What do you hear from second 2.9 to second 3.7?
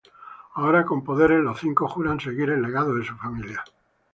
de su familia.